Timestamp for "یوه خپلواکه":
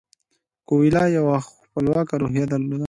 1.17-2.15